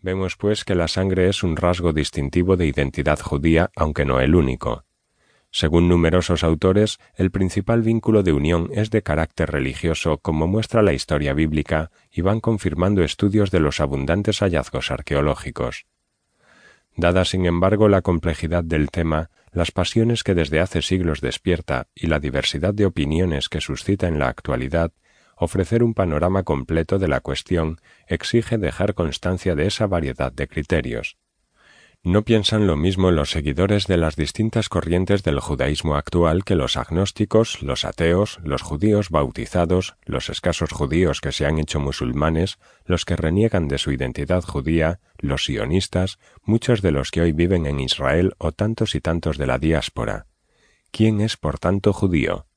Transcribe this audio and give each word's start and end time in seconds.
Vemos 0.00 0.36
pues 0.36 0.64
que 0.64 0.74
la 0.74 0.88
sangre 0.88 1.28
es 1.28 1.42
un 1.42 1.56
rasgo 1.56 1.92
distintivo 1.92 2.56
de 2.56 2.66
identidad 2.66 3.18
judía, 3.18 3.70
aunque 3.74 4.04
no 4.04 4.20
el 4.20 4.34
único. 4.34 4.84
Según 5.50 5.88
numerosos 5.88 6.44
autores, 6.44 6.98
el 7.16 7.30
principal 7.30 7.82
vínculo 7.82 8.22
de 8.22 8.32
unión 8.32 8.70
es 8.74 8.90
de 8.90 9.02
carácter 9.02 9.50
religioso, 9.50 10.18
como 10.18 10.46
muestra 10.46 10.82
la 10.82 10.92
historia 10.92 11.32
bíblica, 11.32 11.90
y 12.10 12.20
van 12.20 12.40
confirmando 12.40 13.02
estudios 13.02 13.50
de 13.50 13.60
los 13.60 13.80
abundantes 13.80 14.40
hallazgos 14.40 14.90
arqueológicos. 14.90 15.86
Dada, 16.96 17.24
sin 17.24 17.46
embargo, 17.46 17.88
la 17.88 18.02
complejidad 18.02 18.62
del 18.62 18.90
tema, 18.90 19.30
las 19.52 19.70
pasiones 19.70 20.22
que 20.22 20.34
desde 20.34 20.60
hace 20.60 20.82
siglos 20.82 21.20
despierta 21.20 21.88
y 21.94 22.08
la 22.08 22.20
diversidad 22.20 22.74
de 22.74 22.86
opiniones 22.86 23.48
que 23.48 23.60
suscita 23.60 24.06
en 24.06 24.18
la 24.18 24.28
actualidad, 24.28 24.92
ofrecer 25.38 25.82
un 25.82 25.94
panorama 25.94 26.42
completo 26.42 26.98
de 26.98 27.08
la 27.08 27.20
cuestión 27.20 27.80
exige 28.06 28.58
dejar 28.58 28.94
constancia 28.94 29.54
de 29.54 29.66
esa 29.66 29.86
variedad 29.86 30.32
de 30.32 30.48
criterios. 30.48 31.16
No 32.04 32.22
piensan 32.24 32.68
lo 32.68 32.76
mismo 32.76 33.10
los 33.10 33.30
seguidores 33.30 33.88
de 33.88 33.96
las 33.96 34.14
distintas 34.14 34.68
corrientes 34.68 35.24
del 35.24 35.40
judaísmo 35.40 35.96
actual 35.96 36.44
que 36.44 36.54
los 36.54 36.76
agnósticos, 36.76 37.60
los 37.60 37.84
ateos, 37.84 38.38
los 38.44 38.62
judíos 38.62 39.10
bautizados, 39.10 39.96
los 40.04 40.28
escasos 40.28 40.70
judíos 40.70 41.20
que 41.20 41.32
se 41.32 41.44
han 41.44 41.58
hecho 41.58 41.80
musulmanes, 41.80 42.58
los 42.84 43.04
que 43.04 43.16
reniegan 43.16 43.66
de 43.66 43.78
su 43.78 43.90
identidad 43.90 44.44
judía, 44.44 45.00
los 45.18 45.44
sionistas, 45.44 46.18
muchos 46.44 46.82
de 46.82 46.92
los 46.92 47.10
que 47.10 47.20
hoy 47.20 47.32
viven 47.32 47.66
en 47.66 47.80
Israel 47.80 48.32
o 48.38 48.52
tantos 48.52 48.94
y 48.94 49.00
tantos 49.00 49.36
de 49.36 49.48
la 49.48 49.58
diáspora. 49.58 50.26
¿Quién 50.92 51.20
es 51.20 51.36
por 51.36 51.58
tanto 51.58 51.92
judío? 51.92 52.47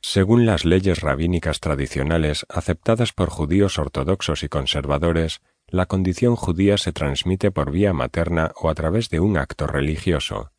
Según 0.00 0.46
las 0.46 0.64
leyes 0.64 1.00
rabínicas 1.00 1.60
tradicionales 1.60 2.46
aceptadas 2.48 3.12
por 3.12 3.30
judíos 3.30 3.78
ortodoxos 3.78 4.42
y 4.42 4.48
conservadores, 4.48 5.40
la 5.66 5.86
condición 5.86 6.36
judía 6.36 6.78
se 6.78 6.92
transmite 6.92 7.50
por 7.50 7.70
vía 7.70 7.92
materna 7.92 8.52
o 8.56 8.70
a 8.70 8.74
través 8.74 9.10
de 9.10 9.20
un 9.20 9.36
acto 9.36 9.66
religioso. 9.66 10.52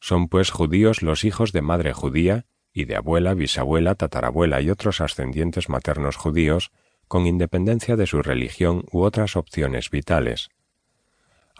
Son 0.00 0.28
pues 0.28 0.50
judíos 0.50 1.02
los 1.02 1.24
hijos 1.24 1.52
de 1.52 1.62
madre 1.62 1.92
judía 1.92 2.46
y 2.72 2.84
de 2.84 2.96
abuela, 2.96 3.34
bisabuela, 3.34 3.94
tatarabuela 3.94 4.60
y 4.60 4.70
otros 4.70 5.00
ascendientes 5.00 5.68
maternos 5.68 6.16
judíos, 6.16 6.70
con 7.08 7.26
independencia 7.26 7.96
de 7.96 8.06
su 8.06 8.22
religión 8.22 8.84
u 8.92 9.02
otras 9.02 9.36
opciones 9.36 9.90
vitales. 9.90 10.50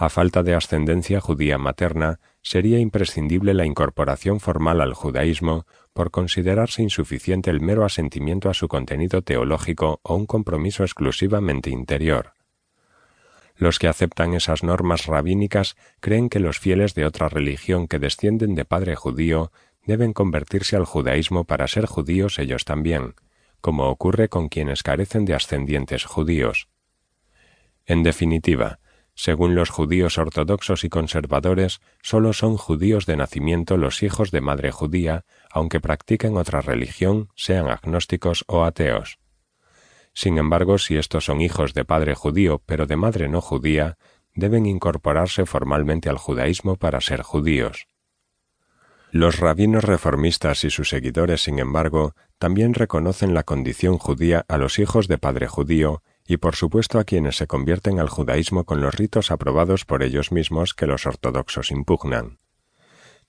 A 0.01 0.09
falta 0.09 0.43
de 0.43 0.55
ascendencia 0.55 1.21
judía 1.21 1.59
materna, 1.59 2.21
sería 2.41 2.79
imprescindible 2.79 3.53
la 3.53 3.67
incorporación 3.67 4.41
formal 4.41 4.81
al 4.81 4.95
judaísmo 4.95 5.67
por 5.93 6.11
considerarse 6.11 6.83
insuficiente 6.83 7.51
el 7.51 7.61
mero 7.61 7.85
asentimiento 7.85 8.49
a 8.49 8.55
su 8.55 8.67
contenido 8.67 9.21
teológico 9.21 10.01
o 10.03 10.15
un 10.15 10.25
compromiso 10.25 10.85
exclusivamente 10.85 11.69
interior. 11.69 12.33
Los 13.57 13.79
que 13.79 13.89
aceptan 13.89 14.33
esas 14.33 14.63
normas 14.63 15.05
rabínicas 15.05 15.77
creen 16.01 16.31
que 16.31 16.41
los 16.41 16.59
fieles 16.59 16.95
de 16.95 17.05
otra 17.05 17.29
religión 17.29 17.87
que 17.87 17.99
descienden 17.99 18.55
de 18.55 18.65
padre 18.65 18.97
judío 18.97 19.53
deben 19.85 20.15
convertirse 20.15 20.77
al 20.77 20.87
judaísmo 20.87 21.45
para 21.45 21.69
ser 21.69 21.85
judíos 21.85 22.39
ellos 22.39 22.65
también, 22.65 23.17
como 23.61 23.91
ocurre 23.91 24.31
con 24.31 24.49
quienes 24.49 24.83
carecen 24.83 25.27
de 25.27 25.35
ascendientes 25.35 26.07
judíos. 26.07 26.69
En 27.85 28.03
definitiva, 28.03 28.81
según 29.21 29.55
los 29.55 29.69
judíos 29.69 30.17
ortodoxos 30.17 30.83
y 30.83 30.89
conservadores, 30.89 31.83
sólo 32.01 32.33
son 32.33 32.57
judíos 32.57 33.05
de 33.05 33.19
nacimiento 33.19 33.77
los 33.77 34.03
hijos 34.03 34.31
de 34.31 34.41
madre 34.41 34.73
judía, 34.73 35.27
aunque 35.51 35.79
practiquen 35.79 36.39
otra 36.39 36.63
religión, 36.63 37.29
sean 37.37 37.69
agnósticos 37.69 38.45
o 38.47 38.65
ateos. 38.65 39.19
Sin 40.15 40.39
embargo, 40.39 40.79
si 40.79 40.97
estos 40.97 41.27
son 41.27 41.43
hijos 41.43 41.75
de 41.75 41.85
padre 41.85 42.15
judío 42.15 42.63
pero 42.65 42.87
de 42.87 42.97
madre 42.97 43.29
no 43.29 43.43
judía, 43.43 43.99
deben 44.35 44.65
incorporarse 44.65 45.45
formalmente 45.45 46.09
al 46.09 46.17
judaísmo 46.17 46.77
para 46.77 47.03
ser 47.03 47.21
judíos. 47.21 47.89
Los 49.11 49.39
rabinos 49.39 49.85
reformistas 49.85 50.65
y 50.65 50.71
sus 50.71 50.89
seguidores, 50.89 51.43
sin 51.43 51.59
embargo, 51.59 52.15
también 52.39 52.73
reconocen 52.73 53.35
la 53.35 53.43
condición 53.43 53.99
judía 53.99 54.47
a 54.49 54.57
los 54.57 54.79
hijos 54.79 55.09
de 55.09 55.19
padre 55.19 55.47
judío 55.47 56.03
y 56.31 56.37
por 56.37 56.55
supuesto 56.55 57.01
a 57.01 57.05
quienes 57.05 57.37
se 57.37 57.49
convierten 57.49 57.99
al 57.99 58.09
judaísmo 58.09 58.63
con 58.63 58.81
los 58.81 58.95
ritos 58.95 59.33
aprobados 59.33 59.85
por 59.85 60.05
ellos 60.05 60.31
mismos 60.31 60.75
que 60.75 60.87
los 60.87 61.05
ortodoxos 61.05 61.73
impugnan. 61.73 62.39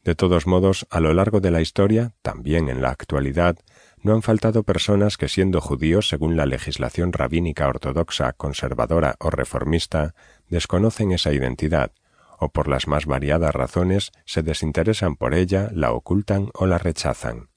De 0.04 0.14
todos 0.14 0.46
modos, 0.46 0.86
a 0.92 1.00
lo 1.00 1.12
largo 1.12 1.42
de 1.42 1.50
la 1.50 1.62
historia, 1.62 2.14
también 2.22 2.70
en 2.70 2.84
la 2.84 2.92
actualidad, 2.92 3.58
no 4.04 4.14
han 4.14 4.22
faltado 4.22 4.62
personas 4.62 5.18
que 5.18 5.30
siendo 5.30 5.62
judíos 5.62 6.10
según 6.10 6.38
la 6.38 6.46
legislación 6.46 7.12
rabínica 7.12 7.68
ortodoxa, 7.68 8.34
conservadora 8.34 9.16
o 9.18 9.32
reformista, 9.32 10.14
desconocen 10.48 11.12
esa 11.12 11.34
identidad, 11.34 11.94
o 12.38 12.50
por 12.50 12.68
las 12.68 12.88
más 12.88 13.08
variadas 13.08 13.56
razones 13.56 14.12
se 14.26 14.44
desinteresan 14.44 15.16
por 15.16 15.34
ella, 15.34 15.72
la 15.74 15.92
ocultan 15.92 16.52
o 16.54 16.68
la 16.68 16.78
rechazan. 16.78 17.51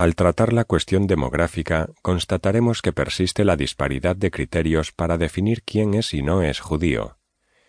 Al 0.00 0.14
tratar 0.14 0.54
la 0.54 0.64
cuestión 0.64 1.06
demográfica, 1.06 1.90
constataremos 2.00 2.80
que 2.80 2.90
persiste 2.90 3.44
la 3.44 3.54
disparidad 3.54 4.16
de 4.16 4.30
criterios 4.30 4.92
para 4.92 5.18
definir 5.18 5.62
quién 5.62 5.92
es 5.92 6.14
y 6.14 6.22
no 6.22 6.40
es 6.40 6.58
judío. 6.58 7.18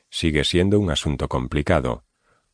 Sigue 0.10 0.46
siendo 0.46 0.80
un 0.80 0.92
asunto 0.92 1.28
complicado, 1.28 2.06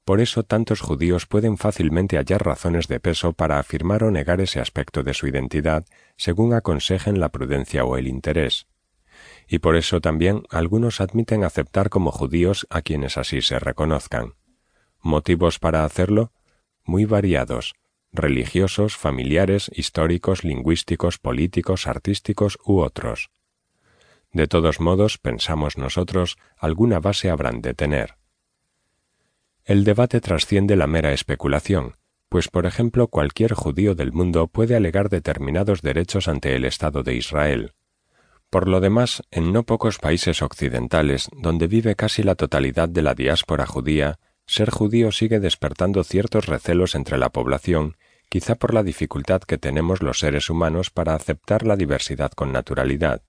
por 0.04 0.20
eso 0.20 0.42
tantos 0.42 0.82
judíos 0.82 1.28
pueden 1.28 1.60
fácilmente 1.60 2.18
hallar 2.18 2.44
razones 2.44 2.88
de 2.88 3.00
peso 3.00 3.34
para 3.34 3.60
afirmar 3.60 4.04
o 4.04 4.10
negar 4.10 4.42
ese 4.42 4.60
aspecto 4.60 5.04
de 5.04 5.14
su 5.14 5.28
identidad 5.28 5.86
según 6.16 6.56
aconsejen 6.56 7.20
la 7.20 7.30
prudencia 7.30 7.86
o 7.86 7.98
el 7.98 8.08
interés. 8.08 8.66
Y 9.48 9.60
por 9.60 9.76
eso 9.76 10.02
también 10.02 10.42
algunos 10.50 11.02
admiten 11.02 11.44
aceptar 11.44 11.92
como 11.92 12.10
judíos 12.10 12.66
a 12.72 12.82
quienes 12.82 13.16
así 13.16 13.44
se 13.44 13.60
reconozcan. 13.60 14.34
¿Motivos 15.04 15.60
para 15.60 15.86
hacerlo? 15.86 16.32
Muy 16.84 17.06
variados, 17.06 17.76
religiosos, 18.12 18.98
familiares, 18.98 19.70
históricos, 19.74 20.44
lingüísticos, 20.44 21.18
políticos, 21.18 21.88
artísticos 21.88 22.58
u 22.66 22.80
otros. 22.80 23.30
De 24.32 24.48
todos 24.48 24.80
modos, 24.80 25.18
pensamos 25.18 25.78
nosotros, 25.78 26.38
alguna 26.58 27.00
base 27.00 27.30
habrán 27.30 27.62
de 27.62 27.74
tener. 27.74 28.16
El 29.64 29.84
debate 29.84 30.22
trasciende 30.22 30.76
la 30.76 30.88
mera 30.88 31.12
especulación, 31.12 31.96
pues 32.30 32.48
por 32.48 32.66
ejemplo 32.66 33.08
cualquier 33.08 33.54
judío 33.54 33.96
del 33.96 34.12
mundo 34.12 34.48
puede 34.48 34.76
alegar 34.76 35.10
determinados 35.10 35.82
derechos 35.82 36.28
ante 36.28 36.56
el 36.56 36.66
Estado 36.66 37.04
de 37.04 37.16
Israel. 37.16 37.74
Por 38.50 38.68
lo 38.68 38.80
demás, 38.80 39.24
en 39.30 39.52
no 39.52 39.64
pocos 39.64 39.98
países 39.98 40.42
occidentales, 40.42 41.30
donde 41.34 41.68
vive 41.68 41.96
casi 41.96 42.24
la 42.24 42.36
totalidad 42.36 42.88
de 42.88 43.02
la 43.02 43.14
diáspora 43.14 43.66
judía, 43.66 44.20
ser 44.48 44.72
judío 44.72 45.12
sigue 45.12 45.40
despertando 45.40 46.04
ciertos 46.04 46.48
recelos 46.48 46.96
entre 46.96 47.18
la 47.18 47.30
población, 47.30 47.98
quizá 48.30 48.56
por 48.56 48.74
la 48.74 48.84
dificultad 48.84 49.42
que 49.42 49.58
tenemos 49.58 50.02
los 50.02 50.20
seres 50.20 50.50
humanos 50.50 50.90
para 50.90 51.14
aceptar 51.14 51.66
la 51.66 51.76
diversidad 51.76 52.32
con 52.32 52.52
naturalidad. 52.52 53.22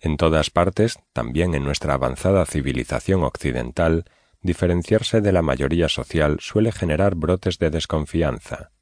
En 0.00 0.16
todas 0.16 0.50
partes, 0.50 0.98
también 1.12 1.54
en 1.54 1.64
nuestra 1.64 1.94
avanzada 1.94 2.44
civilización 2.44 3.22
occidental, 3.22 4.04
diferenciarse 4.40 5.20
de 5.20 5.32
la 5.32 5.42
mayoría 5.42 5.88
social 5.88 6.38
suele 6.40 6.72
generar 6.72 7.14
brotes 7.14 7.58
de 7.58 7.70
desconfianza. 7.70 8.72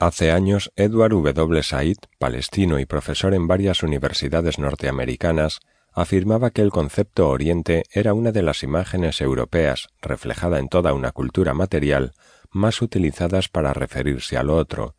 Hace 0.00 0.32
años, 0.32 0.72
Edward 0.74 1.12
W. 1.12 1.62
Said, 1.62 1.98
palestino 2.18 2.80
y 2.80 2.84
profesor 2.84 3.32
en 3.32 3.46
varias 3.46 3.84
universidades 3.84 4.58
norteamericanas, 4.58 5.60
afirmaba 5.94 6.50
que 6.50 6.62
el 6.62 6.70
concepto 6.70 7.28
Oriente 7.28 7.84
era 7.92 8.14
una 8.14 8.32
de 8.32 8.42
las 8.42 8.62
imágenes 8.62 9.20
europeas, 9.20 9.88
reflejada 10.02 10.58
en 10.58 10.68
toda 10.68 10.92
una 10.92 11.12
cultura 11.12 11.54
material, 11.54 12.12
más 12.50 12.82
utilizadas 12.82 13.48
para 13.48 13.72
referirse 13.72 14.36
al 14.36 14.50
otro, 14.50 14.96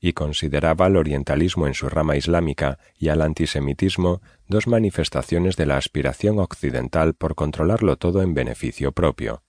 y 0.00 0.14
consideraba 0.14 0.86
al 0.86 0.96
orientalismo 0.96 1.66
en 1.66 1.74
su 1.74 1.88
rama 1.88 2.16
islámica 2.16 2.78
y 2.98 3.08
al 3.08 3.20
antisemitismo 3.20 4.22
dos 4.46 4.66
manifestaciones 4.66 5.56
de 5.56 5.66
la 5.66 5.76
aspiración 5.76 6.38
occidental 6.38 7.14
por 7.14 7.34
controlarlo 7.34 7.96
todo 7.96 8.22
en 8.22 8.32
beneficio 8.34 8.92
propio. 8.92 9.42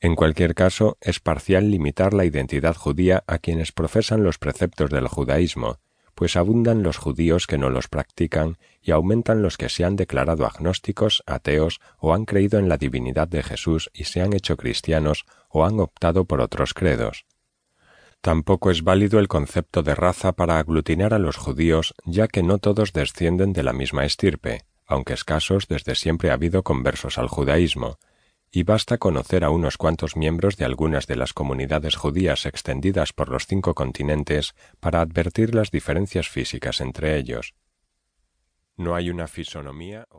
En 0.00 0.14
cualquier 0.14 0.54
caso, 0.54 0.96
es 1.00 1.20
parcial 1.20 1.70
limitar 1.70 2.14
la 2.14 2.24
identidad 2.24 2.76
judía 2.76 3.24
a 3.26 3.38
quienes 3.38 3.72
profesan 3.72 4.22
los 4.22 4.38
preceptos 4.38 4.90
del 4.90 5.08
judaísmo, 5.08 5.78
pues 6.18 6.34
abundan 6.34 6.82
los 6.82 6.96
judíos 6.96 7.46
que 7.46 7.58
no 7.58 7.70
los 7.70 7.86
practican 7.86 8.58
y 8.82 8.90
aumentan 8.90 9.40
los 9.40 9.56
que 9.56 9.68
se 9.68 9.84
han 9.84 9.94
declarado 9.94 10.46
agnósticos, 10.46 11.22
ateos 11.26 11.80
o 11.96 12.12
han 12.12 12.24
creído 12.24 12.58
en 12.58 12.68
la 12.68 12.76
divinidad 12.76 13.28
de 13.28 13.44
Jesús 13.44 13.88
y 13.94 14.02
se 14.02 14.20
han 14.20 14.32
hecho 14.32 14.56
cristianos 14.56 15.26
o 15.48 15.64
han 15.64 15.78
optado 15.78 16.24
por 16.24 16.40
otros 16.40 16.74
credos. 16.74 17.24
Tampoco 18.20 18.72
es 18.72 18.82
válido 18.82 19.20
el 19.20 19.28
concepto 19.28 19.84
de 19.84 19.94
raza 19.94 20.32
para 20.32 20.58
aglutinar 20.58 21.14
a 21.14 21.20
los 21.20 21.36
judíos, 21.36 21.94
ya 22.04 22.26
que 22.26 22.42
no 22.42 22.58
todos 22.58 22.92
descienden 22.92 23.52
de 23.52 23.62
la 23.62 23.72
misma 23.72 24.04
estirpe, 24.04 24.64
aunque 24.86 25.12
escasos 25.12 25.68
desde 25.68 25.94
siempre 25.94 26.30
ha 26.30 26.34
habido 26.34 26.64
conversos 26.64 27.18
al 27.18 27.28
judaísmo, 27.28 28.00
y 28.50 28.62
basta 28.62 28.98
conocer 28.98 29.44
a 29.44 29.50
unos 29.50 29.76
cuantos 29.76 30.16
miembros 30.16 30.56
de 30.56 30.64
algunas 30.64 31.06
de 31.06 31.16
las 31.16 31.32
comunidades 31.32 31.96
judías 31.96 32.46
extendidas 32.46 33.12
por 33.12 33.28
los 33.28 33.46
cinco 33.46 33.74
continentes 33.74 34.54
para 34.80 35.00
advertir 35.00 35.54
las 35.54 35.70
diferencias 35.70 36.28
físicas 36.28 36.80
entre 36.80 37.16
ellos. 37.18 37.54
No 38.76 38.94
hay 38.94 39.10
una 39.10 39.28
fisonomía 39.28 40.06
o 40.10 40.16